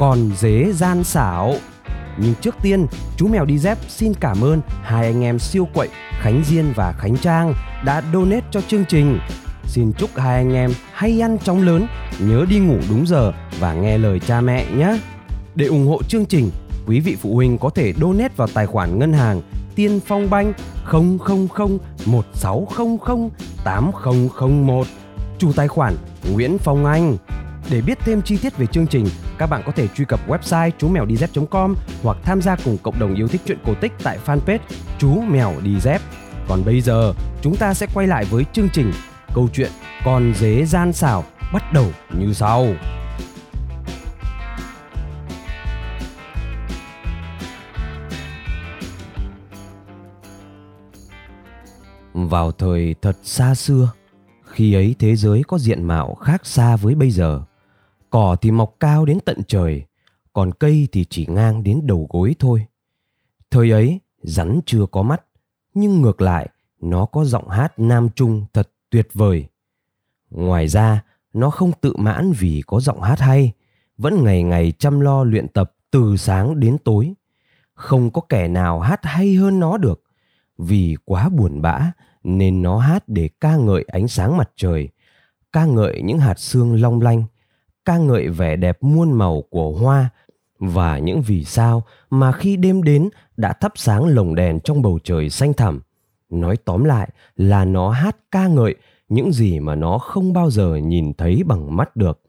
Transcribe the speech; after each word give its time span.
còn 0.00 0.30
dế 0.36 0.72
gian 0.72 1.04
xảo. 1.04 1.54
Nhưng 2.18 2.34
trước 2.40 2.54
tiên, 2.62 2.86
chú 3.16 3.28
mèo 3.28 3.44
đi 3.44 3.58
dép 3.58 3.78
xin 3.88 4.14
cảm 4.14 4.44
ơn 4.44 4.60
hai 4.82 5.06
anh 5.06 5.24
em 5.24 5.38
siêu 5.38 5.68
quậy 5.74 5.88
Khánh 6.20 6.42
Diên 6.44 6.72
và 6.76 6.92
Khánh 6.92 7.16
Trang 7.16 7.54
đã 7.84 8.02
donate 8.12 8.46
cho 8.50 8.60
chương 8.60 8.84
trình. 8.88 9.18
Xin 9.64 9.92
chúc 9.92 10.10
hai 10.16 10.36
anh 10.36 10.54
em 10.54 10.70
hay 10.92 11.22
ăn 11.22 11.38
chóng 11.38 11.62
lớn, 11.62 11.86
nhớ 12.18 12.44
đi 12.48 12.58
ngủ 12.58 12.76
đúng 12.88 13.06
giờ 13.06 13.32
và 13.58 13.72
nghe 13.72 13.98
lời 13.98 14.20
cha 14.20 14.40
mẹ 14.40 14.66
nhé. 14.76 14.98
Để 15.54 15.66
ủng 15.66 15.86
hộ 15.86 16.02
chương 16.02 16.26
trình, 16.26 16.50
quý 16.86 17.00
vị 17.00 17.16
phụ 17.20 17.34
huynh 17.34 17.58
có 17.58 17.70
thể 17.70 17.92
donate 18.00 18.34
vào 18.36 18.48
tài 18.54 18.66
khoản 18.66 18.98
ngân 18.98 19.12
hàng 19.12 19.42
Tiên 19.74 20.00
Phong 20.06 20.30
Banh 20.30 20.52
000 20.92 21.18
1600 22.06 23.28
8001. 23.64 24.86
Chủ 25.38 25.52
tài 25.56 25.68
khoản 25.68 25.96
Nguyễn 26.32 26.58
Phong 26.58 26.86
Anh. 26.86 27.16
Để 27.70 27.80
biết 27.80 27.98
thêm 28.04 28.22
chi 28.22 28.38
tiết 28.42 28.56
về 28.56 28.66
chương 28.66 28.86
trình, 28.86 29.06
các 29.38 29.46
bạn 29.46 29.62
có 29.66 29.72
thể 29.72 29.88
truy 29.88 30.04
cập 30.04 30.28
website 30.28 30.70
chú 30.78 30.88
mèo 30.88 31.04
đi 31.04 31.16
dép.com 31.16 31.74
hoặc 32.02 32.16
tham 32.22 32.42
gia 32.42 32.56
cùng 32.64 32.78
cộng 32.82 32.98
đồng 32.98 33.14
yêu 33.14 33.28
thích 33.28 33.40
truyện 33.46 33.58
cổ 33.66 33.74
tích 33.74 33.92
tại 34.02 34.18
fanpage 34.26 34.58
Chú 34.98 35.20
Mèo 35.20 35.52
Đi 35.62 35.80
Dép. 35.80 36.00
Còn 36.48 36.64
bây 36.64 36.80
giờ, 36.80 37.14
chúng 37.42 37.56
ta 37.56 37.74
sẽ 37.74 37.86
quay 37.94 38.06
lại 38.06 38.24
với 38.24 38.44
chương 38.52 38.68
trình 38.72 38.92
câu 39.34 39.48
chuyện 39.52 39.70
Con 40.04 40.32
dế 40.34 40.64
gian 40.64 40.92
xảo 40.92 41.24
bắt 41.52 41.72
đầu 41.72 41.86
như 42.18 42.32
sau. 42.32 42.66
Vào 52.14 52.52
thời 52.52 52.94
thật 53.02 53.16
xa 53.22 53.54
xưa, 53.54 53.90
khi 54.44 54.74
ấy 54.74 54.94
thế 54.98 55.16
giới 55.16 55.42
có 55.48 55.58
diện 55.58 55.84
mạo 55.84 56.14
khác 56.14 56.46
xa 56.46 56.76
với 56.76 56.94
bây 56.94 57.10
giờ. 57.10 57.42
Cỏ 58.10 58.36
thì 58.40 58.50
mọc 58.50 58.76
cao 58.80 59.04
đến 59.04 59.18
tận 59.24 59.42
trời, 59.48 59.84
còn 60.32 60.52
cây 60.52 60.88
thì 60.92 61.04
chỉ 61.10 61.26
ngang 61.26 61.62
đến 61.62 61.80
đầu 61.84 62.06
gối 62.10 62.34
thôi. 62.38 62.66
Thời 63.50 63.70
ấy, 63.70 64.00
rắn 64.22 64.60
chưa 64.66 64.86
có 64.86 65.02
mắt, 65.02 65.22
nhưng 65.74 66.00
ngược 66.00 66.20
lại, 66.20 66.48
nó 66.80 67.06
có 67.06 67.24
giọng 67.24 67.48
hát 67.48 67.78
nam 67.78 68.08
trung 68.14 68.44
thật 68.52 68.70
tuyệt 68.90 69.08
vời. 69.12 69.46
Ngoài 70.30 70.68
ra, 70.68 71.04
nó 71.32 71.50
không 71.50 71.72
tự 71.80 71.96
mãn 71.96 72.32
vì 72.32 72.62
có 72.66 72.80
giọng 72.80 73.02
hát 73.02 73.20
hay, 73.20 73.52
vẫn 73.98 74.24
ngày 74.24 74.42
ngày 74.42 74.72
chăm 74.78 75.00
lo 75.00 75.24
luyện 75.24 75.48
tập 75.48 75.72
từ 75.90 76.16
sáng 76.16 76.60
đến 76.60 76.78
tối. 76.84 77.14
Không 77.74 78.10
có 78.10 78.20
kẻ 78.28 78.48
nào 78.48 78.80
hát 78.80 79.00
hay 79.02 79.34
hơn 79.34 79.60
nó 79.60 79.76
được, 79.76 80.02
vì 80.58 80.96
quá 81.04 81.28
buồn 81.28 81.62
bã 81.62 81.92
nên 82.24 82.62
nó 82.62 82.78
hát 82.78 83.04
để 83.06 83.28
ca 83.40 83.56
ngợi 83.56 83.84
ánh 83.88 84.08
sáng 84.08 84.36
mặt 84.36 84.50
trời, 84.56 84.88
ca 85.52 85.64
ngợi 85.64 86.02
những 86.02 86.18
hạt 86.18 86.38
sương 86.38 86.80
long 86.80 87.00
lanh, 87.00 87.24
ca 87.84 87.98
ngợi 87.98 88.28
vẻ 88.28 88.56
đẹp 88.56 88.82
muôn 88.82 89.12
màu 89.12 89.42
của 89.50 89.72
hoa 89.72 90.10
và 90.58 90.98
những 90.98 91.22
vì 91.22 91.44
sao 91.44 91.82
mà 92.10 92.32
khi 92.32 92.56
đêm 92.56 92.82
đến 92.82 93.08
đã 93.36 93.52
thắp 93.52 93.72
sáng 93.74 94.06
lồng 94.06 94.34
đèn 94.34 94.60
trong 94.60 94.82
bầu 94.82 94.98
trời 95.04 95.30
xanh 95.30 95.52
thẳm. 95.52 95.80
Nói 96.30 96.56
tóm 96.56 96.84
lại 96.84 97.10
là 97.36 97.64
nó 97.64 97.90
hát 97.90 98.16
ca 98.30 98.46
ngợi 98.46 98.74
những 99.08 99.32
gì 99.32 99.60
mà 99.60 99.74
nó 99.74 99.98
không 99.98 100.32
bao 100.32 100.50
giờ 100.50 100.76
nhìn 100.76 101.12
thấy 101.14 101.42
bằng 101.46 101.76
mắt 101.76 101.96
được. 101.96 102.22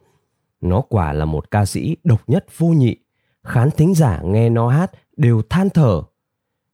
Nó 0.62 0.81
quả 0.81 1.13
là 1.13 1.25
một 1.25 1.51
ca 1.51 1.66
sĩ 1.66 1.97
độc 2.03 2.22
nhất 2.28 2.45
vô 2.57 2.68
nhị. 2.68 2.95
Khán 3.44 3.72
thính 3.72 3.95
giả 3.95 4.22
nghe 4.23 4.50
nó 4.50 4.69
hát 4.69 4.91
đều 5.18 5.41
than 5.50 5.69
thở 5.69 6.01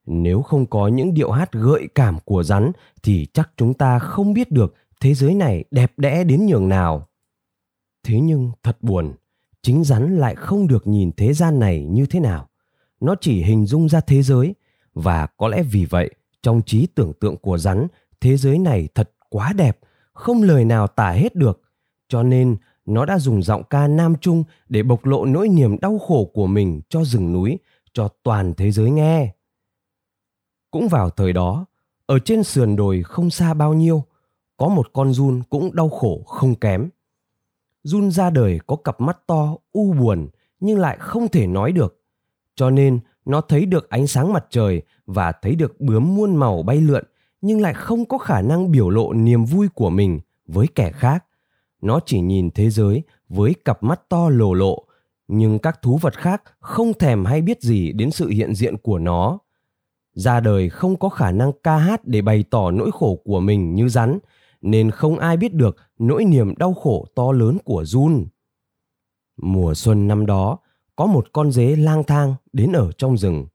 nếu 0.08 0.42
không 0.42 0.66
có 0.66 0.88
những 0.88 1.14
điệu 1.14 1.32
hát 1.32 1.52
gợi 1.52 1.88
cảm 1.96 2.18
của 2.26 2.44
rắn 2.44 2.72
thì 3.04 3.28
chắc 3.34 3.50
chúng 3.58 3.74
ta 3.74 4.00
không 4.00 4.34
biết 4.34 4.52
được 4.52 4.76
thế 5.02 5.14
giới 5.14 5.34
này 5.34 5.64
đẹp 5.72 5.92
đẽ 5.98 6.24
đến 6.24 6.46
nhường 6.46 6.70
nào 6.70 7.07
thế 8.04 8.20
nhưng 8.20 8.52
thật 8.64 8.78
buồn 8.82 9.14
chính 9.62 9.84
rắn 9.84 10.18
lại 10.18 10.36
không 10.36 10.68
được 10.68 10.88
nhìn 10.88 11.12
thế 11.18 11.34
gian 11.34 11.60
này 11.60 11.86
như 11.86 12.06
thế 12.06 12.20
nào. 12.20 12.48
Nó 13.00 13.16
chỉ 13.22 13.44
hình 13.44 13.66
dung 13.66 13.90
ra 13.90 14.00
thế 14.00 14.22
giới 14.22 14.56
và 14.94 15.26
có 15.26 15.48
lẽ 15.48 15.64
vì 15.64 15.86
vậy 15.86 16.12
trong 16.42 16.62
trí 16.66 16.88
tưởng 16.96 17.14
tượng 17.20 17.38
của 17.38 17.58
rắn 17.58 17.88
thế 18.22 18.38
giới 18.38 18.58
này 18.58 18.88
thật 18.96 19.12
quá 19.30 19.54
đẹp 19.54 19.80
không 20.14 20.44
lời 20.44 20.66
nào 20.66 20.88
tả 20.88 21.12
hết 21.12 21.36
được. 21.36 21.62
Cho 22.10 22.24
nên 22.24 22.58
nó 22.86 23.06
đã 23.06 23.20
dùng 23.20 23.44
giọng 23.44 23.64
ca 23.64 23.88
nam 23.88 24.16
trung 24.22 24.44
để 24.70 24.84
bộc 24.84 25.06
lộ 25.06 25.26
nỗi 25.26 25.50
niềm 25.50 25.80
đau 25.80 26.00
khổ 26.00 26.26
của 26.34 26.48
mình 26.48 26.82
cho 26.90 27.04
rừng 27.04 27.34
núi 27.34 27.60
cho 27.94 28.08
toàn 28.24 28.54
thế 28.54 28.72
giới 28.72 28.92
nghe. 28.92 29.34
Cũng 30.72 30.88
vào 30.88 31.10
thời 31.10 31.34
đó, 31.34 31.66
ở 32.06 32.20
trên 32.20 32.44
sườn 32.44 32.76
đồi 32.76 33.04
không 33.04 33.30
xa 33.30 33.54
bao 33.54 33.74
nhiêu, 33.74 34.04
có 34.58 34.68
một 34.68 34.94
con 34.94 35.14
run 35.14 35.42
cũng 35.50 35.76
đau 35.76 35.90
khổ 35.90 36.24
không 36.26 36.56
kém. 36.56 36.90
Jun 37.88 38.10
ra 38.12 38.30
đời 38.30 38.60
có 38.68 38.76
cặp 38.76 39.02
mắt 39.02 39.18
to, 39.28 39.56
u 39.72 39.94
buồn 39.94 40.28
nhưng 40.60 40.80
lại 40.80 40.98
không 41.00 41.28
thể 41.28 41.48
nói 41.48 41.72
được. 41.72 42.02
Cho 42.56 42.70
nên 42.70 43.00
nó 43.26 43.42
thấy 43.42 43.66
được 43.66 43.90
ánh 43.90 44.08
sáng 44.08 44.34
mặt 44.34 44.46
trời 44.50 44.82
và 45.06 45.32
thấy 45.32 45.56
được 45.56 45.82
bướm 45.82 46.16
muôn 46.16 46.36
màu 46.36 46.64
bay 46.64 46.82
lượn 46.82 47.04
nhưng 47.42 47.62
lại 47.62 47.74
không 47.74 48.06
có 48.06 48.18
khả 48.18 48.42
năng 48.42 48.72
biểu 48.72 48.90
lộ 48.90 49.14
niềm 49.14 49.46
vui 49.46 49.68
của 49.68 49.90
mình 49.90 50.20
với 50.48 50.68
kẻ 50.76 50.92
khác. 50.92 51.26
Nó 51.82 52.00
chỉ 52.06 52.22
nhìn 52.22 52.52
thế 52.52 52.70
giới 52.70 53.04
với 53.30 53.54
cặp 53.66 53.84
mắt 53.84 54.10
to 54.10 54.30
lồ 54.30 54.54
lộ, 54.54 54.86
nhưng 55.28 55.60
các 55.60 55.82
thú 55.82 55.98
vật 56.02 56.18
khác 56.18 56.44
không 56.60 56.94
thèm 56.94 57.26
hay 57.26 57.42
biết 57.42 57.62
gì 57.62 57.92
đến 57.92 58.12
sự 58.12 58.28
hiện 58.28 58.56
diện 58.56 58.78
của 58.78 59.00
nó 59.00 59.40
ra 60.18 60.40
đời 60.40 60.70
không 60.70 60.96
có 60.96 61.10
khả 61.10 61.32
năng 61.32 61.52
ca 61.64 61.78
hát 61.78 62.02
để 62.06 62.22
bày 62.22 62.44
tỏ 62.50 62.72
nỗi 62.72 62.90
khổ 62.94 63.22
của 63.26 63.40
mình 63.40 63.76
như 63.76 63.90
rắn 63.90 64.20
nên 64.72 64.92
không 64.92 65.20
ai 65.20 65.38
biết 65.38 65.54
được 65.54 65.78
nỗi 66.00 66.26
niềm 66.26 66.56
đau 66.58 66.74
khổ 66.74 67.06
to 67.16 67.32
lớn 67.32 67.58
của 67.66 67.84
Jun. 67.84 68.26
Mùa 69.38 69.74
xuân 69.74 70.08
năm 70.08 70.26
đó, 70.26 70.58
có 70.96 71.06
một 71.06 71.34
con 71.34 71.52
dế 71.52 71.76
lang 71.76 72.04
thang 72.04 72.36
đến 72.54 72.72
ở 72.72 72.92
trong 72.92 73.18
rừng. 73.18 73.48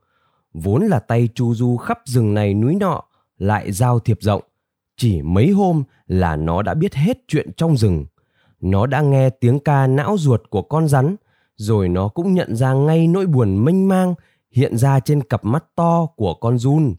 Vốn 0.55 0.83
là 0.83 0.99
tay 0.99 1.29
chu 1.35 1.55
du 1.55 1.77
khắp 1.77 1.99
rừng 2.05 2.35
này 2.35 2.55
núi 2.55 2.75
nọ, 2.75 3.03
lại 3.39 3.73
giao 3.73 3.99
thiệp 3.99 4.19
rộng. 4.21 4.43
Chỉ 4.97 5.23
mấy 5.23 5.51
hôm 5.51 5.83
là 6.07 6.37
nó 6.37 6.63
đã 6.63 6.75
biết 6.75 6.95
hết 6.95 7.19
chuyện 7.29 7.51
trong 7.57 7.77
rừng. 7.77 8.07
Nó 8.61 8.87
đã 8.87 9.01
nghe 9.01 9.31
tiếng 9.31 9.61
ca 9.61 9.87
não 9.87 10.17
ruột 10.19 10.43
của 10.51 10.63
con 10.63 10.89
rắn, 10.89 11.17
rồi 11.57 11.89
nó 11.89 12.09
cũng 12.09 12.35
nhận 12.35 12.57
ra 12.57 12.73
ngay 12.73 13.07
nỗi 13.07 13.27
buồn 13.27 13.65
mênh 13.65 13.89
mang 13.89 14.15
hiện 14.51 14.77
ra 14.77 15.01
trên 15.01 15.23
cặp 15.23 15.45
mắt 15.45 15.65
to 15.75 16.07
của 16.17 16.35
con 16.35 16.59
run. 16.59 16.95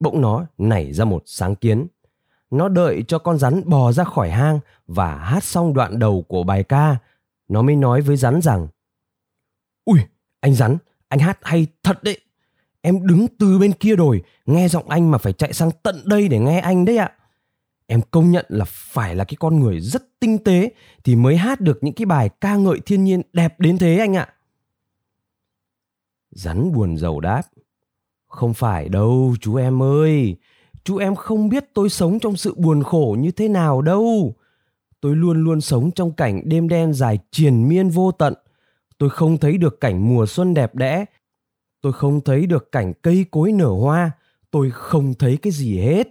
Bỗng 0.00 0.20
nó 0.20 0.46
nảy 0.58 0.92
ra 0.92 1.04
một 1.04 1.22
sáng 1.26 1.54
kiến. 1.54 1.86
Nó 2.50 2.68
đợi 2.68 3.04
cho 3.08 3.18
con 3.18 3.38
rắn 3.38 3.62
bò 3.66 3.92
ra 3.92 4.04
khỏi 4.04 4.30
hang 4.30 4.60
và 4.86 5.16
hát 5.16 5.44
xong 5.44 5.74
đoạn 5.74 5.98
đầu 5.98 6.24
của 6.28 6.42
bài 6.42 6.62
ca. 6.62 6.96
Nó 7.48 7.62
mới 7.62 7.76
nói 7.76 8.00
với 8.00 8.16
rắn 8.16 8.42
rằng 8.42 8.68
Ui, 9.84 10.00
anh 10.40 10.54
rắn, 10.54 10.76
anh 11.08 11.20
hát 11.20 11.38
hay 11.42 11.66
thật 11.82 12.02
đấy. 12.02 12.20
Em 12.80 13.06
đứng 13.06 13.26
từ 13.38 13.58
bên 13.58 13.72
kia 13.72 13.96
đồi, 13.96 14.22
nghe 14.46 14.68
giọng 14.68 14.88
anh 14.88 15.10
mà 15.10 15.18
phải 15.18 15.32
chạy 15.32 15.52
sang 15.52 15.70
tận 15.82 16.02
đây 16.04 16.28
để 16.28 16.38
nghe 16.38 16.60
anh 16.60 16.84
đấy 16.84 16.96
ạ. 16.96 17.12
Em 17.86 18.00
công 18.10 18.30
nhận 18.30 18.46
là 18.48 18.64
phải 18.68 19.14
là 19.14 19.24
cái 19.24 19.36
con 19.40 19.60
người 19.60 19.80
rất 19.80 20.20
tinh 20.20 20.38
tế 20.44 20.70
thì 21.04 21.16
mới 21.16 21.36
hát 21.36 21.60
được 21.60 21.78
những 21.82 21.94
cái 21.94 22.06
bài 22.06 22.28
ca 22.40 22.56
ngợi 22.56 22.80
thiên 22.80 23.04
nhiên 23.04 23.22
đẹp 23.32 23.60
đến 23.60 23.78
thế 23.78 23.98
anh 23.98 24.16
ạ. 24.16 24.34
Rắn 26.30 26.72
buồn 26.72 26.96
rầu 26.96 27.20
đáp. 27.20 27.42
Không 28.26 28.54
phải 28.54 28.88
đâu 28.88 29.34
chú 29.40 29.56
em 29.56 29.82
ơi. 29.82 30.36
Chú 30.84 30.96
em 30.96 31.14
không 31.14 31.48
biết 31.48 31.64
tôi 31.74 31.88
sống 31.88 32.20
trong 32.20 32.36
sự 32.36 32.54
buồn 32.54 32.82
khổ 32.82 33.16
như 33.18 33.30
thế 33.30 33.48
nào 33.48 33.82
đâu. 33.82 34.34
Tôi 35.00 35.16
luôn 35.16 35.44
luôn 35.44 35.60
sống 35.60 35.90
trong 35.90 36.12
cảnh 36.12 36.42
đêm 36.44 36.68
đen 36.68 36.92
dài 36.92 37.18
triền 37.30 37.68
miên 37.68 37.88
vô 37.88 38.12
tận. 38.12 38.34
Tôi 38.98 39.10
không 39.10 39.38
thấy 39.38 39.58
được 39.58 39.80
cảnh 39.80 40.08
mùa 40.08 40.26
xuân 40.26 40.54
đẹp 40.54 40.74
đẽ. 40.74 41.04
Tôi 41.80 41.92
không 41.92 42.20
thấy 42.20 42.46
được 42.46 42.72
cảnh 42.72 42.92
cây 43.02 43.24
cối 43.30 43.52
nở 43.52 43.68
hoa. 43.68 44.10
Tôi 44.50 44.70
không 44.70 45.14
thấy 45.14 45.36
cái 45.36 45.52
gì 45.52 45.78
hết. 45.78 46.08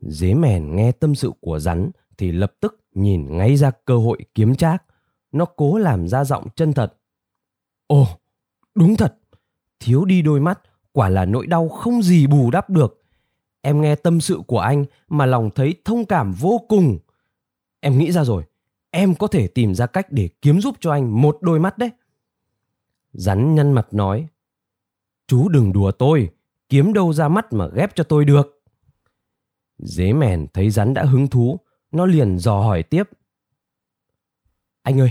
Dế 0.00 0.34
mèn 0.34 0.76
nghe 0.76 0.92
tâm 0.92 1.14
sự 1.14 1.32
của 1.40 1.58
rắn 1.58 1.90
thì 2.18 2.32
lập 2.32 2.54
tức 2.60 2.84
nhìn 2.94 3.36
ngay 3.36 3.56
ra 3.56 3.70
cơ 3.84 3.96
hội 3.96 4.18
kiếm 4.34 4.54
trác. 4.54 4.84
Nó 5.32 5.44
cố 5.44 5.78
làm 5.78 6.08
ra 6.08 6.24
giọng 6.24 6.46
chân 6.56 6.72
thật. 6.72 6.94
Ồ, 7.86 8.06
đúng 8.74 8.96
thật, 8.96 9.18
thiếu 9.80 10.04
đi 10.04 10.22
đôi 10.22 10.40
mắt 10.40 10.60
quả 10.96 11.08
là 11.08 11.24
nỗi 11.24 11.46
đau 11.46 11.68
không 11.68 12.02
gì 12.02 12.26
bù 12.26 12.50
đắp 12.50 12.70
được. 12.70 13.02
Em 13.60 13.80
nghe 13.80 13.94
tâm 13.94 14.20
sự 14.20 14.40
của 14.46 14.58
anh 14.58 14.84
mà 15.08 15.26
lòng 15.26 15.50
thấy 15.54 15.74
thông 15.84 16.04
cảm 16.04 16.32
vô 16.32 16.60
cùng. 16.68 16.98
Em 17.80 17.98
nghĩ 17.98 18.12
ra 18.12 18.24
rồi, 18.24 18.44
em 18.90 19.14
có 19.14 19.26
thể 19.26 19.46
tìm 19.46 19.74
ra 19.74 19.86
cách 19.86 20.06
để 20.10 20.28
kiếm 20.42 20.60
giúp 20.60 20.76
cho 20.80 20.92
anh 20.92 21.22
một 21.22 21.38
đôi 21.40 21.60
mắt 21.60 21.78
đấy. 21.78 21.90
Rắn 23.12 23.54
nhăn 23.54 23.72
mặt 23.72 23.86
nói. 23.90 24.26
Chú 25.26 25.48
đừng 25.48 25.72
đùa 25.72 25.90
tôi, 25.90 26.30
kiếm 26.68 26.92
đâu 26.92 27.12
ra 27.12 27.28
mắt 27.28 27.52
mà 27.52 27.68
ghép 27.68 27.94
cho 27.94 28.04
tôi 28.04 28.24
được. 28.24 28.62
Dế 29.78 30.12
mèn 30.12 30.46
thấy 30.54 30.70
rắn 30.70 30.94
đã 30.94 31.04
hứng 31.04 31.28
thú, 31.28 31.60
nó 31.92 32.06
liền 32.06 32.38
dò 32.38 32.60
hỏi 32.60 32.82
tiếp. 32.82 33.04
Anh 34.82 35.00
ơi, 35.00 35.10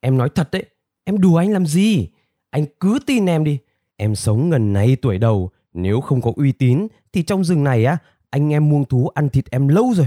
em 0.00 0.18
nói 0.18 0.28
thật 0.34 0.48
đấy, 0.52 0.64
em 1.04 1.20
đùa 1.20 1.36
anh 1.36 1.52
làm 1.52 1.66
gì? 1.66 2.08
Anh 2.50 2.66
cứ 2.80 2.98
tin 3.06 3.26
em 3.26 3.44
đi, 3.44 3.58
em 3.98 4.14
sống 4.14 4.50
gần 4.50 4.72
này 4.72 4.96
tuổi 5.02 5.18
đầu, 5.18 5.50
nếu 5.72 6.00
không 6.00 6.20
có 6.20 6.32
uy 6.36 6.52
tín 6.52 6.86
thì 7.12 7.22
trong 7.22 7.44
rừng 7.44 7.64
này 7.64 7.84
á, 7.84 7.98
anh 8.30 8.52
em 8.52 8.68
muông 8.68 8.84
thú 8.84 9.08
ăn 9.08 9.28
thịt 9.28 9.50
em 9.50 9.68
lâu 9.68 9.92
rồi. 9.94 10.06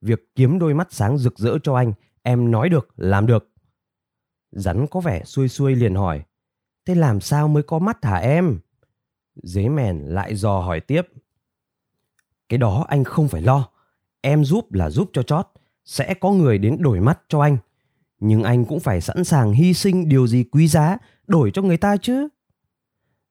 Việc 0.00 0.34
kiếm 0.34 0.58
đôi 0.58 0.74
mắt 0.74 0.88
sáng 0.90 1.18
rực 1.18 1.38
rỡ 1.38 1.58
cho 1.62 1.74
anh, 1.74 1.92
em 2.22 2.50
nói 2.50 2.68
được, 2.68 2.88
làm 2.96 3.26
được. 3.26 3.50
Rắn 4.52 4.86
có 4.86 5.00
vẻ 5.00 5.24
xuôi 5.24 5.48
xuôi 5.48 5.74
liền 5.74 5.94
hỏi, 5.94 6.22
thế 6.86 6.94
làm 6.94 7.20
sao 7.20 7.48
mới 7.48 7.62
có 7.62 7.78
mắt 7.78 8.04
hả 8.04 8.16
em? 8.16 8.58
Dế 9.42 9.68
mèn 9.68 9.98
lại 9.98 10.34
dò 10.34 10.60
hỏi 10.60 10.80
tiếp. 10.80 11.02
Cái 12.48 12.58
đó 12.58 12.84
anh 12.88 13.04
không 13.04 13.28
phải 13.28 13.42
lo, 13.42 13.68
em 14.20 14.44
giúp 14.44 14.72
là 14.72 14.90
giúp 14.90 15.10
cho 15.12 15.22
chót, 15.22 15.46
sẽ 15.84 16.14
có 16.14 16.30
người 16.30 16.58
đến 16.58 16.76
đổi 16.80 17.00
mắt 17.00 17.20
cho 17.28 17.40
anh. 17.40 17.58
Nhưng 18.20 18.42
anh 18.42 18.64
cũng 18.64 18.80
phải 18.80 19.00
sẵn 19.00 19.24
sàng 19.24 19.52
hy 19.52 19.74
sinh 19.74 20.08
điều 20.08 20.26
gì 20.26 20.44
quý 20.44 20.68
giá 20.68 20.98
đổi 21.26 21.50
cho 21.54 21.62
người 21.62 21.76
ta 21.76 21.96
chứ. 21.96 22.28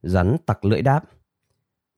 Rắn 0.04 0.36
tặc 0.46 0.66
lưỡi 0.66 0.82
đáp. 0.82 1.04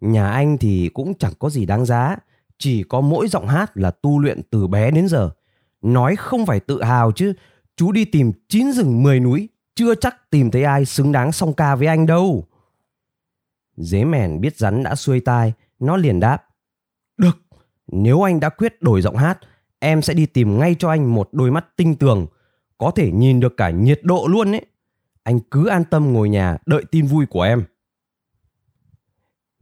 Nhà 0.02 0.32
anh 0.32 0.58
thì 0.58 0.90
cũng 0.94 1.14
chẳng 1.20 1.34
có 1.40 1.50
gì 1.50 1.66
đáng 1.66 1.86
giá, 1.86 2.18
chỉ 2.58 2.84
có 2.84 3.02
mỗi 3.02 3.28
giọng 3.28 3.48
hát 3.48 3.78
là 3.78 3.92
tu 3.92 4.20
luyện 4.20 4.42
từ 4.50 4.68
bé 4.68 4.92
đến 4.92 5.08
giờ. 5.08 5.30
Nói 5.82 6.16
không 6.16 6.46
phải 6.46 6.60
tự 6.60 6.84
hào 6.84 7.12
chứ, 7.12 7.34
chú 7.76 7.92
đi 7.92 8.06
tìm 8.06 8.32
chín 8.50 8.72
rừng 8.72 9.04
mười 9.04 9.20
núi, 9.20 9.50
chưa 9.76 9.96
chắc 9.96 10.30
tìm 10.30 10.52
thấy 10.52 10.64
ai 10.64 10.86
xứng 10.86 11.12
đáng 11.12 11.32
song 11.32 11.54
ca 11.54 11.76
với 11.76 11.88
anh 11.88 12.06
đâu. 12.06 12.46
Dế 13.78 14.04
mèn 14.06 14.42
biết 14.42 14.58
rắn 14.58 14.84
đã 14.84 14.96
xuôi 14.96 15.20
tai, 15.20 15.54
nó 15.80 15.98
liền 15.98 16.20
đáp. 16.20 16.46
Được, 17.18 17.38
nếu 17.88 18.22
anh 18.28 18.40
đã 18.40 18.50
quyết 18.50 18.82
đổi 18.82 19.02
giọng 19.02 19.18
hát, 19.18 19.40
em 19.80 20.02
sẽ 20.02 20.14
đi 20.14 20.26
tìm 20.26 20.60
ngay 20.60 20.76
cho 20.80 20.90
anh 20.90 21.14
một 21.14 21.30
đôi 21.32 21.52
mắt 21.52 21.66
tinh 21.76 21.96
tường, 21.96 22.28
có 22.78 22.92
thể 22.92 23.12
nhìn 23.12 23.40
được 23.40 23.58
cả 23.58 23.70
nhiệt 23.70 24.00
độ 24.04 24.28
luôn 24.28 24.52
ấy. 24.52 24.66
Anh 25.24 25.40
cứ 25.40 25.68
an 25.68 25.84
tâm 25.84 26.14
ngồi 26.14 26.30
nhà 26.30 26.58
đợi 26.66 26.84
tin 26.92 27.06
vui 27.06 27.26
của 27.26 27.42
em. 27.42 27.64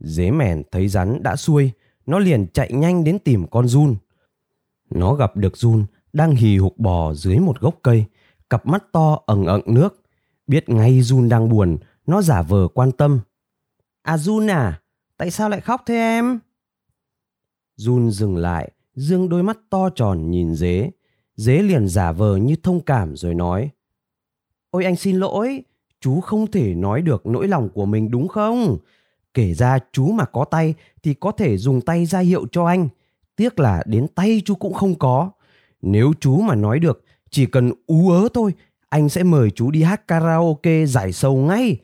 Dế 0.00 0.30
mèn 0.30 0.62
thấy 0.70 0.88
rắn 0.88 1.22
đã 1.22 1.36
xuôi, 1.36 1.70
nó 2.06 2.18
liền 2.18 2.46
chạy 2.46 2.72
nhanh 2.72 3.04
đến 3.04 3.18
tìm 3.18 3.46
con 3.46 3.68
run. 3.68 3.96
Nó 4.90 5.14
gặp 5.14 5.36
được 5.36 5.56
run 5.56 5.84
đang 6.12 6.30
hì 6.36 6.58
hục 6.58 6.78
bò 6.78 7.14
dưới 7.14 7.38
một 7.38 7.60
gốc 7.60 7.78
cây, 7.82 8.04
cặp 8.50 8.66
mắt 8.66 8.84
to 8.92 9.20
ẩn 9.26 9.46
ẩn 9.46 9.60
nước. 9.66 10.02
Biết 10.46 10.68
ngay 10.68 11.02
run 11.02 11.28
đang 11.28 11.48
buồn, 11.48 11.78
nó 12.06 12.22
giả 12.22 12.42
vờ 12.42 12.68
quan 12.74 12.92
tâm. 12.92 13.20
À 14.02 14.18
run 14.18 14.46
à, 14.46 14.80
tại 15.16 15.30
sao 15.30 15.48
lại 15.48 15.60
khóc 15.60 15.82
thế 15.86 15.94
em? 15.94 16.38
Run 17.76 18.10
dừng 18.10 18.36
lại, 18.36 18.70
dương 18.94 19.28
đôi 19.28 19.42
mắt 19.42 19.58
to 19.70 19.90
tròn 19.90 20.30
nhìn 20.30 20.54
dế. 20.54 20.90
Dế 21.36 21.62
liền 21.62 21.88
giả 21.88 22.12
vờ 22.12 22.36
như 22.36 22.56
thông 22.62 22.80
cảm 22.80 23.16
rồi 23.16 23.34
nói. 23.34 23.70
Ôi 24.70 24.84
anh 24.84 24.96
xin 24.96 25.16
lỗi, 25.16 25.62
chú 26.00 26.20
không 26.20 26.50
thể 26.50 26.74
nói 26.74 27.02
được 27.02 27.26
nỗi 27.26 27.48
lòng 27.48 27.68
của 27.74 27.86
mình 27.86 28.10
đúng 28.10 28.28
không? 28.28 28.78
Kể 29.34 29.54
ra 29.54 29.78
chú 29.92 30.12
mà 30.12 30.24
có 30.24 30.44
tay 30.44 30.74
thì 31.02 31.14
có 31.14 31.32
thể 31.32 31.56
dùng 31.56 31.80
tay 31.80 32.06
ra 32.06 32.18
hiệu 32.18 32.46
cho 32.52 32.66
anh. 32.66 32.88
Tiếc 33.36 33.58
là 33.58 33.82
đến 33.86 34.06
tay 34.14 34.42
chú 34.44 34.54
cũng 34.54 34.74
không 34.74 34.94
có. 34.94 35.30
Nếu 35.82 36.12
chú 36.20 36.40
mà 36.40 36.54
nói 36.54 36.78
được, 36.78 37.04
chỉ 37.30 37.46
cần 37.46 37.72
ú 37.86 38.10
ớ 38.10 38.28
thôi, 38.34 38.52
anh 38.88 39.08
sẽ 39.08 39.22
mời 39.22 39.50
chú 39.50 39.70
đi 39.70 39.82
hát 39.82 40.08
karaoke 40.08 40.86
giải 40.86 41.12
sầu 41.12 41.36
ngay. 41.36 41.76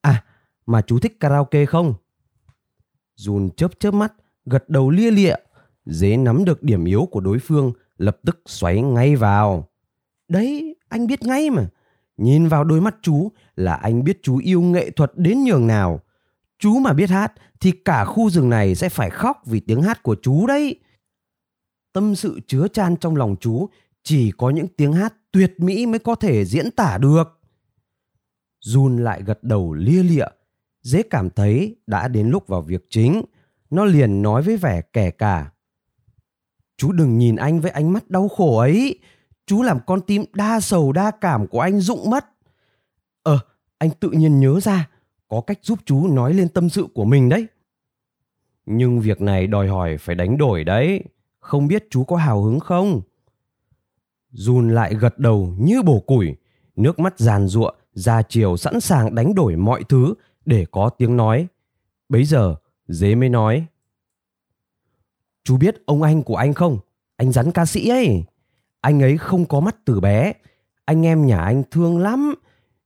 À, 0.00 0.24
mà 0.66 0.82
chú 0.82 0.98
thích 0.98 1.20
karaoke 1.20 1.66
không? 1.66 1.94
Jun 3.16 3.48
chớp 3.56 3.70
chớp 3.80 3.94
mắt, 3.94 4.12
gật 4.46 4.68
đầu 4.68 4.90
lia 4.90 5.10
lịa. 5.10 5.34
Dế 5.86 6.16
nắm 6.16 6.44
được 6.44 6.62
điểm 6.62 6.84
yếu 6.84 7.08
của 7.10 7.20
đối 7.20 7.38
phương, 7.38 7.72
lập 7.98 8.18
tức 8.26 8.40
xoáy 8.46 8.82
ngay 8.82 9.16
vào. 9.16 9.68
Đấy, 10.28 10.76
anh 10.88 11.06
biết 11.06 11.22
ngay 11.22 11.50
mà. 11.50 11.66
Nhìn 12.16 12.48
vào 12.48 12.64
đôi 12.64 12.80
mắt 12.80 12.96
chú 13.02 13.32
là 13.56 13.74
anh 13.74 14.04
biết 14.04 14.18
chú 14.22 14.38
yêu 14.38 14.60
nghệ 14.60 14.90
thuật 14.90 15.12
đến 15.16 15.44
nhường 15.44 15.66
nào. 15.66 16.00
Chú 16.58 16.78
mà 16.78 16.92
biết 16.92 17.10
hát 17.10 17.32
thì 17.60 17.72
cả 17.84 18.04
khu 18.04 18.30
rừng 18.30 18.50
này 18.50 18.74
sẽ 18.74 18.88
phải 18.88 19.10
khóc 19.10 19.42
vì 19.46 19.60
tiếng 19.60 19.82
hát 19.82 20.02
của 20.02 20.16
chú 20.22 20.46
đấy. 20.46 20.80
Tâm 21.92 22.14
sự 22.14 22.40
chứa 22.46 22.68
chan 22.68 22.96
trong 22.96 23.16
lòng 23.16 23.36
chú 23.40 23.68
chỉ 24.02 24.32
có 24.38 24.50
những 24.50 24.68
tiếng 24.76 24.92
hát 24.92 25.14
tuyệt 25.32 25.54
mỹ 25.58 25.86
mới 25.86 25.98
có 25.98 26.14
thể 26.14 26.44
diễn 26.44 26.70
tả 26.70 26.98
được. 26.98 27.40
Jun 28.66 28.98
lại 28.98 29.22
gật 29.22 29.44
đầu 29.44 29.72
lia 29.72 30.02
lịa. 30.02 30.26
Dễ 30.82 31.02
cảm 31.02 31.30
thấy 31.30 31.76
đã 31.86 32.08
đến 32.08 32.30
lúc 32.30 32.46
vào 32.46 32.62
việc 32.62 32.86
chính. 32.90 33.22
Nó 33.70 33.84
liền 33.84 34.22
nói 34.22 34.42
với 34.42 34.56
vẻ 34.56 34.82
kẻ 34.92 35.10
cả. 35.10 35.52
Chú 36.76 36.92
đừng 36.92 37.18
nhìn 37.18 37.36
anh 37.36 37.60
với 37.60 37.70
ánh 37.70 37.92
mắt 37.92 38.10
đau 38.10 38.28
khổ 38.28 38.58
ấy. 38.58 38.98
Chú 39.46 39.62
làm 39.62 39.78
con 39.86 40.00
tim 40.00 40.24
đa 40.32 40.60
sầu 40.60 40.92
đa 40.92 41.10
cảm 41.10 41.46
của 41.46 41.60
anh 41.60 41.80
rụng 41.80 42.10
mất. 42.10 42.24
Ờ, 43.22 43.38
anh 43.78 43.90
tự 43.90 44.10
nhiên 44.10 44.40
nhớ 44.40 44.60
ra 44.60 44.88
có 45.28 45.40
cách 45.40 45.58
giúp 45.62 45.78
chú 45.84 46.06
nói 46.06 46.34
lên 46.34 46.48
tâm 46.48 46.68
sự 46.68 46.86
của 46.94 47.04
mình 47.04 47.28
đấy. 47.28 47.46
Nhưng 48.66 49.00
việc 49.00 49.20
này 49.20 49.46
đòi 49.46 49.68
hỏi 49.68 49.98
phải 49.98 50.14
đánh 50.14 50.38
đổi 50.38 50.64
đấy. 50.64 51.04
Không 51.38 51.68
biết 51.68 51.86
chú 51.90 52.04
có 52.04 52.16
hào 52.16 52.42
hứng 52.42 52.60
không? 52.60 53.00
Jun 54.32 54.70
lại 54.70 54.94
gật 54.94 55.18
đầu 55.18 55.54
như 55.58 55.82
bổ 55.82 56.00
củi, 56.00 56.36
nước 56.76 56.98
mắt 56.98 57.18
giàn 57.18 57.48
giụa, 57.48 57.70
ra 57.92 58.22
chiều 58.22 58.56
sẵn 58.56 58.80
sàng 58.80 59.14
đánh 59.14 59.34
đổi 59.34 59.56
mọi 59.56 59.84
thứ 59.88 60.14
để 60.44 60.66
có 60.70 60.88
tiếng 60.88 61.16
nói. 61.16 61.46
Bấy 62.08 62.24
giờ, 62.24 62.54
dế 62.88 63.14
mới 63.14 63.28
nói. 63.28 63.66
Chú 65.44 65.56
biết 65.56 65.76
ông 65.86 66.02
anh 66.02 66.22
của 66.22 66.36
anh 66.36 66.54
không? 66.54 66.78
Anh 67.16 67.32
rắn 67.32 67.52
ca 67.52 67.66
sĩ 67.66 67.88
ấy. 67.88 68.24
Anh 68.80 69.02
ấy 69.02 69.16
không 69.18 69.46
có 69.46 69.60
mắt 69.60 69.76
từ 69.84 70.00
bé. 70.00 70.32
Anh 70.84 71.06
em 71.06 71.26
nhà 71.26 71.40
anh 71.40 71.62
thương 71.70 71.98
lắm. 71.98 72.34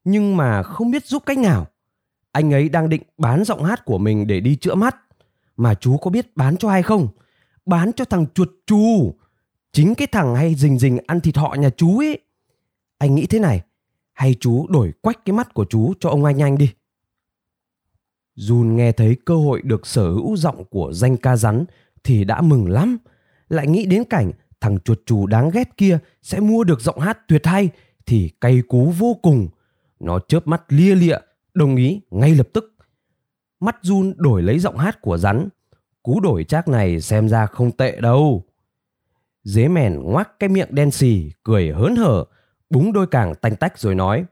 Nhưng 0.04 0.36
mà 0.36 0.62
không 0.62 0.90
biết 0.90 1.06
giúp 1.06 1.22
cách 1.26 1.38
nào 1.38 1.66
anh 2.32 2.54
ấy 2.54 2.68
đang 2.68 2.88
định 2.88 3.02
bán 3.18 3.44
giọng 3.44 3.64
hát 3.64 3.84
của 3.84 3.98
mình 3.98 4.26
để 4.26 4.40
đi 4.40 4.56
chữa 4.56 4.74
mắt. 4.74 4.96
Mà 5.56 5.74
chú 5.74 5.96
có 5.96 6.10
biết 6.10 6.36
bán 6.36 6.56
cho 6.56 6.68
ai 6.68 6.82
không? 6.82 7.08
Bán 7.66 7.92
cho 7.92 8.04
thằng 8.04 8.26
chuột 8.34 8.50
chù. 8.66 9.14
Chính 9.72 9.94
cái 9.94 10.06
thằng 10.06 10.34
hay 10.34 10.54
rình 10.54 10.78
rình 10.78 10.98
ăn 11.06 11.20
thịt 11.20 11.36
họ 11.36 11.54
nhà 11.58 11.70
chú 11.70 11.98
ấy. 11.98 12.18
Anh 12.98 13.14
nghĩ 13.14 13.26
thế 13.26 13.38
này, 13.38 13.62
hay 14.12 14.34
chú 14.40 14.66
đổi 14.68 14.92
quách 15.00 15.24
cái 15.24 15.32
mắt 15.32 15.54
của 15.54 15.64
chú 15.64 15.92
cho 16.00 16.10
ông 16.10 16.24
anh 16.24 16.42
anh 16.42 16.58
đi. 16.58 16.70
Jun 18.36 18.74
nghe 18.74 18.92
thấy 18.92 19.16
cơ 19.24 19.36
hội 19.36 19.62
được 19.64 19.86
sở 19.86 20.10
hữu 20.10 20.36
giọng 20.36 20.64
của 20.64 20.92
danh 20.92 21.16
ca 21.16 21.36
rắn 21.36 21.64
thì 22.04 22.24
đã 22.24 22.40
mừng 22.40 22.70
lắm. 22.70 22.98
Lại 23.48 23.66
nghĩ 23.66 23.86
đến 23.86 24.04
cảnh 24.04 24.32
thằng 24.60 24.78
chuột 24.80 25.00
chù 25.06 25.26
đáng 25.26 25.50
ghét 25.50 25.76
kia 25.76 25.98
sẽ 26.22 26.40
mua 26.40 26.64
được 26.64 26.80
giọng 26.80 27.00
hát 27.00 27.18
tuyệt 27.28 27.46
hay 27.46 27.68
thì 28.06 28.30
cay 28.40 28.62
cú 28.68 28.90
vô 28.90 29.14
cùng. 29.22 29.48
Nó 30.00 30.18
chớp 30.28 30.46
mắt 30.46 30.62
lia 30.68 30.94
lịa 30.94 31.18
đồng 31.54 31.76
ý 31.76 32.00
ngay 32.10 32.34
lập 32.34 32.48
tức. 32.52 32.74
Mắt 33.60 33.76
run 33.82 34.14
đổi 34.16 34.42
lấy 34.42 34.58
giọng 34.58 34.78
hát 34.78 35.00
của 35.00 35.18
rắn. 35.18 35.48
Cú 36.02 36.20
đổi 36.20 36.44
trác 36.44 36.68
này 36.68 37.00
xem 37.00 37.28
ra 37.28 37.46
không 37.46 37.72
tệ 37.72 38.00
đâu. 38.00 38.44
Dế 39.44 39.68
mèn 39.68 40.00
ngoác 40.02 40.38
cái 40.38 40.48
miệng 40.48 40.74
đen 40.74 40.90
xì, 40.90 41.32
cười 41.42 41.72
hớn 41.72 41.96
hở, 41.96 42.24
búng 42.70 42.92
đôi 42.92 43.06
càng 43.06 43.34
tanh 43.34 43.56
tách 43.56 43.78
rồi 43.78 43.94
nói. 43.94 44.24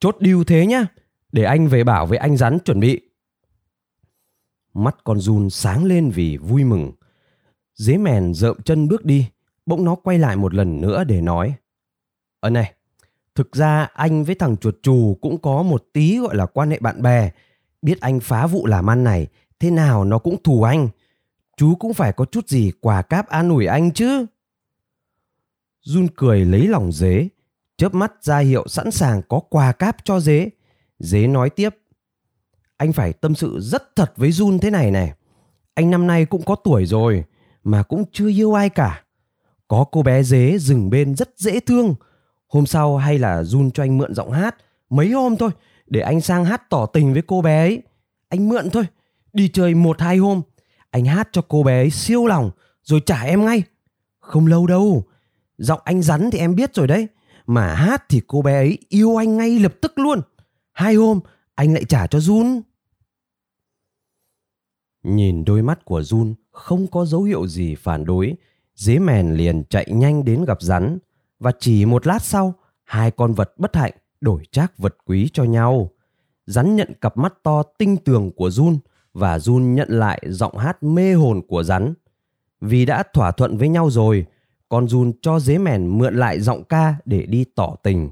Chốt 0.00 0.16
điêu 0.20 0.44
thế 0.44 0.66
nhá, 0.66 0.86
để 1.32 1.44
anh 1.44 1.68
về 1.68 1.84
bảo 1.84 2.06
với 2.06 2.18
anh 2.18 2.36
rắn 2.36 2.58
chuẩn 2.64 2.80
bị. 2.80 3.00
Mắt 4.74 4.96
con 5.04 5.20
run 5.20 5.50
sáng 5.50 5.84
lên 5.84 6.10
vì 6.10 6.36
vui 6.36 6.64
mừng. 6.64 6.92
Dế 7.74 7.96
mèn 7.96 8.34
rợm 8.34 8.62
chân 8.62 8.88
bước 8.88 9.04
đi, 9.04 9.28
bỗng 9.66 9.84
nó 9.84 9.94
quay 9.94 10.18
lại 10.18 10.36
một 10.36 10.54
lần 10.54 10.80
nữa 10.80 11.04
để 11.04 11.20
nói. 11.20 11.54
Ở 12.40 12.50
này, 12.50 12.74
Thực 13.36 13.52
ra 13.52 13.88
anh 13.94 14.24
với 14.24 14.34
thằng 14.34 14.56
chuột 14.56 14.74
chù 14.82 15.18
cũng 15.20 15.38
có 15.38 15.62
một 15.62 15.84
tí 15.92 16.18
gọi 16.18 16.36
là 16.36 16.46
quan 16.46 16.70
hệ 16.70 16.78
bạn 16.78 17.02
bè. 17.02 17.30
Biết 17.82 18.00
anh 18.00 18.20
phá 18.20 18.46
vụ 18.46 18.66
làm 18.66 18.90
ăn 18.90 19.04
này, 19.04 19.26
thế 19.60 19.70
nào 19.70 20.04
nó 20.04 20.18
cũng 20.18 20.42
thù 20.42 20.62
anh. 20.62 20.88
Chú 21.56 21.74
cũng 21.74 21.94
phải 21.94 22.12
có 22.12 22.24
chút 22.24 22.48
gì 22.48 22.72
quà 22.80 23.02
cáp 23.02 23.28
an 23.28 23.48
ủi 23.48 23.66
anh 23.66 23.90
chứ. 23.90 24.26
Jun 25.86 26.08
cười 26.16 26.44
lấy 26.44 26.66
lòng 26.66 26.92
dế, 26.92 27.28
chớp 27.76 27.94
mắt 27.94 28.12
ra 28.24 28.38
hiệu 28.38 28.68
sẵn 28.68 28.90
sàng 28.90 29.22
có 29.28 29.40
quà 29.40 29.72
cáp 29.72 29.96
cho 30.04 30.20
dế. 30.20 30.50
Dế 30.98 31.26
nói 31.26 31.50
tiếp. 31.50 31.76
Anh 32.76 32.92
phải 32.92 33.12
tâm 33.12 33.34
sự 33.34 33.60
rất 33.60 33.96
thật 33.96 34.12
với 34.16 34.30
Jun 34.30 34.58
thế 34.58 34.70
này 34.70 34.90
này. 34.90 35.12
Anh 35.74 35.90
năm 35.90 36.06
nay 36.06 36.26
cũng 36.26 36.42
có 36.42 36.54
tuổi 36.54 36.86
rồi, 36.86 37.24
mà 37.64 37.82
cũng 37.82 38.04
chưa 38.12 38.28
yêu 38.28 38.52
ai 38.54 38.68
cả. 38.68 39.04
Có 39.68 39.84
cô 39.92 40.02
bé 40.02 40.22
dế 40.22 40.58
dừng 40.58 40.90
bên 40.90 41.14
rất 41.14 41.30
dễ 41.36 41.60
thương, 41.60 41.94
Hôm 42.48 42.66
sau 42.66 42.96
hay 42.96 43.18
là 43.18 43.42
Jun 43.42 43.70
cho 43.70 43.82
anh 43.82 43.98
mượn 43.98 44.14
giọng 44.14 44.30
hát 44.30 44.56
mấy 44.90 45.10
hôm 45.10 45.36
thôi 45.36 45.50
để 45.86 46.00
anh 46.00 46.20
sang 46.20 46.44
hát 46.44 46.70
tỏ 46.70 46.86
tình 46.86 47.12
với 47.12 47.22
cô 47.26 47.42
bé 47.42 47.58
ấy. 47.58 47.82
Anh 48.28 48.48
mượn 48.48 48.70
thôi, 48.70 48.86
đi 49.32 49.48
chơi 49.48 49.74
một 49.74 50.00
hai 50.00 50.16
hôm. 50.16 50.42
Anh 50.90 51.04
hát 51.04 51.28
cho 51.32 51.42
cô 51.48 51.62
bé 51.62 51.82
ấy 51.82 51.90
siêu 51.90 52.26
lòng 52.26 52.50
rồi 52.82 53.00
trả 53.06 53.22
em 53.22 53.44
ngay. 53.44 53.62
Không 54.18 54.46
lâu 54.46 54.66
đâu, 54.66 55.04
giọng 55.58 55.80
anh 55.84 56.02
rắn 56.02 56.30
thì 56.30 56.38
em 56.38 56.54
biết 56.54 56.74
rồi 56.74 56.86
đấy. 56.86 57.08
Mà 57.46 57.74
hát 57.74 58.04
thì 58.08 58.20
cô 58.26 58.42
bé 58.42 58.54
ấy 58.54 58.78
yêu 58.88 59.16
anh 59.16 59.36
ngay 59.36 59.58
lập 59.58 59.74
tức 59.80 59.98
luôn. 59.98 60.20
Hai 60.72 60.94
hôm, 60.94 61.20
anh 61.54 61.74
lại 61.74 61.84
trả 61.84 62.06
cho 62.06 62.18
Jun. 62.18 62.60
Nhìn 65.02 65.44
đôi 65.44 65.62
mắt 65.62 65.84
của 65.84 66.00
Jun 66.00 66.34
không 66.50 66.86
có 66.86 67.04
dấu 67.04 67.22
hiệu 67.22 67.46
gì 67.46 67.74
phản 67.74 68.04
đối, 68.04 68.34
dế 68.74 68.98
mèn 68.98 69.34
liền 69.34 69.64
chạy 69.64 69.86
nhanh 69.90 70.24
đến 70.24 70.44
gặp 70.44 70.62
rắn 70.62 70.98
và 71.38 71.52
chỉ 71.58 71.84
một 71.84 72.06
lát 72.06 72.22
sau, 72.22 72.54
hai 72.84 73.10
con 73.10 73.32
vật 73.32 73.52
bất 73.58 73.76
hạnh 73.76 73.92
đổi 74.20 74.42
trác 74.50 74.78
vật 74.78 74.96
quý 75.04 75.30
cho 75.32 75.44
nhau. 75.44 75.90
Rắn 76.46 76.76
nhận 76.76 76.92
cặp 77.00 77.16
mắt 77.16 77.34
to 77.42 77.62
tinh 77.62 77.96
tường 77.96 78.30
của 78.36 78.48
Jun 78.48 78.78
và 79.12 79.38
Jun 79.38 79.74
nhận 79.74 79.88
lại 79.90 80.22
giọng 80.26 80.58
hát 80.58 80.82
mê 80.82 81.14
hồn 81.14 81.42
của 81.48 81.62
rắn. 81.62 81.94
Vì 82.60 82.84
đã 82.84 83.02
thỏa 83.12 83.30
thuận 83.30 83.56
với 83.56 83.68
nhau 83.68 83.90
rồi, 83.90 84.26
con 84.68 84.86
Jun 84.86 85.12
cho 85.22 85.38
dế 85.38 85.58
mèn 85.58 85.98
mượn 85.98 86.16
lại 86.16 86.40
giọng 86.40 86.64
ca 86.64 86.94
để 87.04 87.26
đi 87.26 87.44
tỏ 87.44 87.76
tình. 87.82 88.10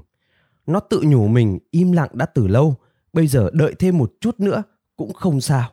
Nó 0.67 0.79
tự 0.79 1.01
nhủ 1.05 1.27
mình 1.27 1.59
im 1.71 1.91
lặng 1.91 2.09
đã 2.13 2.25
từ 2.25 2.47
lâu, 2.47 2.75
bây 3.13 3.27
giờ 3.27 3.49
đợi 3.53 3.75
thêm 3.79 3.97
một 3.97 4.13
chút 4.21 4.39
nữa 4.39 4.63
cũng 4.95 5.13
không 5.13 5.41
sao. 5.41 5.69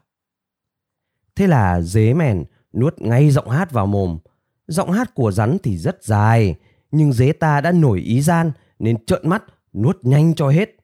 Thế 1.36 1.46
là 1.46 1.80
dế 1.80 2.14
mèn 2.14 2.44
nuốt 2.72 2.98
ngay 2.98 3.30
giọng 3.30 3.48
hát 3.48 3.72
vào 3.72 3.86
mồm. 3.86 4.18
Giọng 4.66 4.90
hát 4.90 5.14
của 5.14 5.32
rắn 5.32 5.56
thì 5.62 5.78
rất 5.78 6.04
dài, 6.04 6.56
nhưng 6.92 7.12
dế 7.12 7.32
ta 7.32 7.60
đã 7.60 7.72
nổi 7.72 8.00
ý 8.00 8.20
gian 8.20 8.52
nên 8.78 9.04
trợn 9.04 9.28
mắt 9.28 9.44
nuốt 9.74 9.98
nhanh 10.02 10.34
cho 10.34 10.48
hết. 10.48 10.76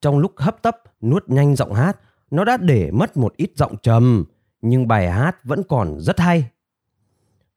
Trong 0.00 0.18
lúc 0.18 0.32
hấp 0.36 0.62
tấp 0.62 0.76
nuốt 1.02 1.28
nhanh 1.28 1.56
giọng 1.56 1.74
hát, 1.74 2.00
nó 2.30 2.44
đã 2.44 2.56
để 2.56 2.90
mất 2.90 3.16
một 3.16 3.36
ít 3.36 3.50
giọng 3.56 3.76
trầm, 3.82 4.24
nhưng 4.62 4.88
bài 4.88 5.10
hát 5.10 5.44
vẫn 5.44 5.62
còn 5.68 6.00
rất 6.00 6.20
hay. 6.20 6.50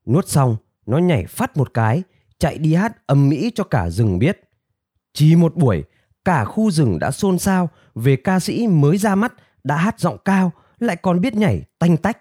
Nuốt 0.06 0.28
xong, 0.28 0.58
nó 0.86 0.98
nhảy 0.98 1.26
phát 1.26 1.58
một 1.58 1.74
cái, 1.74 2.04
chạy 2.40 2.58
đi 2.58 2.74
hát 2.74 3.08
âm 3.08 3.30
mỹ 3.30 3.52
cho 3.56 3.64
cả 3.64 3.90
rừng 3.90 4.20
biết. 4.20 4.50
Chỉ 5.14 5.36
một 5.36 5.56
buổi, 5.56 5.84
cả 6.26 6.46
khu 6.46 6.72
rừng 6.72 7.00
đã 7.00 7.12
xôn 7.12 7.40
xao 7.40 7.70
về 7.96 8.16
ca 8.16 8.40
sĩ 8.40 8.68
mới 8.68 8.98
ra 8.98 9.16
mắt 9.16 9.34
đã 9.64 9.76
hát 9.76 10.00
giọng 10.00 10.18
cao 10.26 10.52
lại 10.80 10.96
còn 10.96 11.22
biết 11.22 11.36
nhảy 11.36 11.64
tanh 11.80 11.98
tách. 11.98 12.18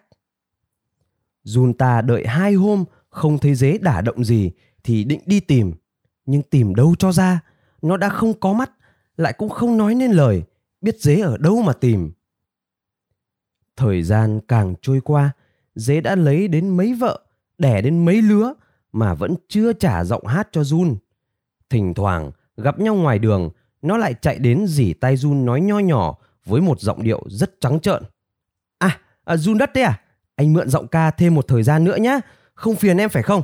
Junta 1.44 2.06
đợi 2.06 2.26
hai 2.26 2.52
hôm 2.52 2.84
không 3.08 3.38
thấy 3.38 3.54
dế 3.54 3.78
đả 3.78 4.00
động 4.00 4.24
gì 4.24 4.50
thì 4.84 5.04
định 5.04 5.20
đi 5.26 5.40
tìm. 5.40 5.72
Nhưng 6.26 6.42
tìm 6.42 6.75
đâu 6.75 6.94
cho 6.99 7.12
ra, 7.12 7.40
nó 7.82 7.96
đã 7.96 8.08
không 8.08 8.40
có 8.40 8.52
mắt, 8.52 8.70
lại 9.16 9.32
cũng 9.32 9.49
không 9.49 9.76
nói 9.76 9.94
nên 9.94 10.10
lời, 10.10 10.42
biết 10.80 11.00
dế 11.00 11.20
ở 11.20 11.37
đâu 11.37 11.62
mà 11.62 11.72
tìm. 11.72 12.12
Thời 13.76 14.02
gian 14.02 14.40
càng 14.49 14.75
trôi 14.82 15.00
qua, 15.00 15.32
dế 15.75 16.00
đã 16.00 16.14
lấy 16.14 16.49
đến 16.49 16.68
mấy 16.68 16.94
vợ, 16.94 17.20
đẻ 17.58 17.82
đến 17.82 18.04
mấy 18.04 18.22
lứa 18.22 18.54
mà 18.92 19.14
vẫn 19.14 19.34
chưa 19.49 19.72
trả 19.72 20.04
giọng 20.04 20.26
hát 20.26 20.49
cho 20.52 20.60
Jun. 20.60 20.96
Thỉnh 21.70 21.94
thoảng 21.94 22.30
gặp 22.56 22.80
nhau 22.80 22.94
ngoài 22.94 23.18
đường, 23.18 23.50
nó 23.82 23.96
lại 23.96 24.14
chạy 24.20 24.38
đến 24.38 24.66
dỉ 24.66 24.92
tay 24.92 25.16
Jun 25.16 25.44
nói 25.44 25.60
nho 25.60 25.78
nhỏ 25.78 26.18
với 26.44 26.60
một 26.60 26.80
giọng 26.80 27.02
điệu 27.02 27.22
rất 27.26 27.60
trắng 27.60 27.80
trợn. 27.80 28.02
À, 28.78 29.00
à 29.25 29.34
Jun 29.34 29.58
đất 29.58 29.72
đấy 29.72 29.84
à? 29.84 30.00
Anh 30.37 30.52
mượn 30.52 30.68
giọng 30.68 30.87
ca 30.87 31.10
thêm 31.10 31.34
một 31.34 31.49
thời 31.49 31.62
gian 31.62 31.84
nữa 31.84 31.96
nhá. 31.96 32.20
Không 32.54 32.76
phiền 32.76 32.96
em 32.96 33.08
phải 33.08 33.22
không? 33.22 33.42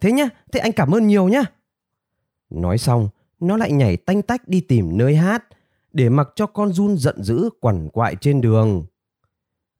Thế 0.00 0.12
nhá, 0.12 0.28
thế 0.52 0.60
anh 0.60 0.72
cảm 0.72 0.94
ơn 0.94 1.06
nhiều 1.06 1.28
nhá. 1.28 1.44
Nói 2.50 2.78
xong, 2.78 3.08
nó 3.40 3.56
lại 3.56 3.72
nhảy 3.72 3.96
tanh 3.96 4.22
tách 4.22 4.48
đi 4.48 4.60
tìm 4.60 4.98
nơi 4.98 5.16
hát 5.16 5.44
để 5.92 6.08
mặc 6.08 6.28
cho 6.36 6.46
con 6.46 6.70
Jun 6.70 6.96
giận 6.96 7.22
dữ 7.22 7.50
quằn 7.60 7.88
quại 7.88 8.16
trên 8.16 8.40
đường. 8.40 8.86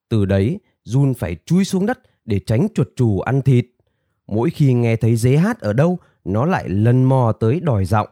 Từ 0.08 0.24
đấy, 0.24 0.58
Jun 0.84 1.14
phải 1.14 1.36
chui 1.46 1.64
xuống 1.64 1.86
đất 1.86 1.98
để 2.24 2.40
tránh 2.46 2.68
chuột 2.74 2.88
chù 2.96 3.20
ăn 3.20 3.42
thịt. 3.42 3.66
Mỗi 4.26 4.50
khi 4.50 4.72
nghe 4.72 4.96
thấy 4.96 5.16
dế 5.16 5.36
hát 5.36 5.60
ở 5.60 5.72
đâu, 5.72 5.98
nó 6.24 6.44
lại 6.44 6.68
lần 6.68 7.04
mò 7.04 7.32
tới 7.40 7.60
đòi 7.60 7.84
giọng. 7.84 8.08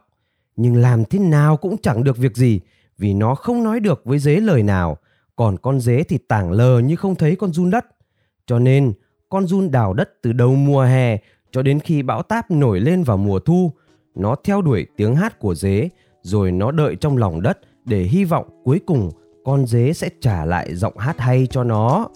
Nhưng 0.55 0.75
làm 0.75 1.05
thế 1.05 1.19
nào 1.19 1.57
cũng 1.57 1.77
chẳng 1.81 2.03
được 2.03 2.17
việc 2.17 2.35
gì 2.35 2.59
vì 2.97 3.13
nó 3.13 3.35
không 3.35 3.63
nói 3.63 3.79
được 3.79 4.01
với 4.05 4.19
dế 4.19 4.35
lời 4.35 4.63
nào. 4.63 4.97
Còn 5.35 5.57
con 5.57 5.79
dế 5.79 6.03
thì 6.03 6.17
tảng 6.17 6.51
lờ 6.51 6.79
như 6.79 6.95
không 6.95 7.15
thấy 7.15 7.35
con 7.35 7.51
Jun 7.51 7.69
đất. 7.69 7.85
Cho 8.45 8.59
nên, 8.59 8.93
con 9.29 9.45
Jun 9.45 9.71
đào 9.71 9.93
đất 9.93 10.09
từ 10.21 10.33
đầu 10.33 10.55
mùa 10.55 10.81
hè 10.81 11.17
cho 11.53 11.61
đến 11.61 11.79
khi 11.79 12.01
bão 12.01 12.23
táp 12.23 12.51
nổi 12.51 12.79
lên 12.79 13.03
vào 13.03 13.17
mùa 13.17 13.39
thu. 13.39 13.71
Nó 14.15 14.35
theo 14.43 14.61
đuổi 14.61 14.87
tiếng 14.95 15.15
hát 15.15 15.39
của 15.39 15.55
dế, 15.55 15.89
rồi 16.21 16.51
nó 16.51 16.71
đợi 16.71 16.95
trong 16.95 17.17
lòng 17.17 17.41
đất 17.41 17.59
để 17.85 18.03
hy 18.03 18.23
vọng 18.23 18.61
cuối 18.63 18.79
cùng 18.85 19.11
con 19.45 19.65
dế 19.65 19.93
sẽ 19.93 20.09
trả 20.21 20.45
lại 20.45 20.75
giọng 20.75 20.97
hát 20.97 21.19
hay 21.19 21.47
cho 21.51 21.63
nó. 21.63 22.09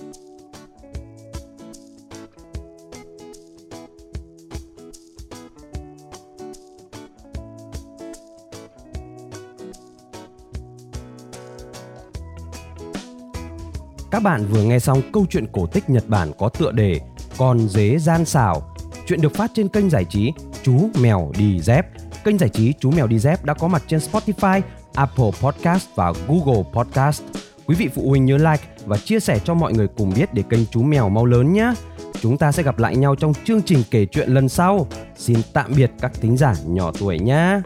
Các 14.12 14.24
bạn 14.24 14.46
vừa 14.50 14.64
nghe 14.64 14.80
xong 14.80 15.02
câu 15.14 15.26
chuyện 15.30 15.46
cổ 15.52 15.66
tích 15.68 15.90
Nhật 15.90 16.04
Bản 16.08 16.32
có 16.38 16.50
tựa 16.50 16.72
đề 16.72 17.00
Con 17.38 17.60
dế 17.60 17.98
gian 17.98 18.26
xảo. 18.26 18.77
Chuyện 19.08 19.22
được 19.22 19.34
phát 19.34 19.52
trên 19.54 19.68
kênh 19.68 19.90
giải 19.90 20.06
trí 20.06 20.34
Chú 20.64 20.90
Mèo 21.02 21.32
Đi 21.38 21.60
Dép. 21.60 21.88
Kênh 22.24 22.38
giải 22.38 22.50
trí 22.50 22.74
Chú 22.80 22.92
Mèo 22.92 23.08
Đi 23.08 23.20
Dép 23.20 23.46
đã 23.46 23.54
có 23.54 23.68
mặt 23.68 23.84
trên 23.88 24.00
Spotify, 24.00 24.62
Apple 24.94 25.32
Podcast 25.42 25.88
và 25.96 26.14
Google 26.28 26.64
Podcast. 26.74 27.24
Quý 27.66 27.76
vị 27.76 27.90
phụ 27.96 28.10
huynh 28.10 28.26
nhớ 28.26 28.38
like 28.38 28.64
và 28.86 28.98
chia 28.98 29.20
sẻ 29.20 29.40
cho 29.46 29.54
mọi 29.54 29.74
người 29.74 29.88
cùng 29.88 30.14
biết 30.16 30.34
để 30.34 30.44
kênh 30.50 30.66
Chú 30.66 30.82
Mèo 30.82 31.10
mau 31.10 31.26
lớn 31.26 31.54
nhé. 31.54 31.74
Chúng 32.22 32.38
ta 32.38 32.52
sẽ 32.52 32.64
gặp 32.64 32.80
lại 32.80 32.96
nhau 32.96 33.16
trong 33.16 33.34
chương 33.46 33.62
trình 33.62 33.84
kể 33.92 34.06
chuyện 34.06 34.30
lần 34.30 34.50
sau. 34.50 34.88
Xin 35.18 35.38
tạm 35.54 35.72
biệt 35.76 35.92
các 36.02 36.12
thính 36.22 36.38
giả 36.38 36.54
nhỏ 36.66 36.92
tuổi 37.00 37.20
nhé. 37.20 37.62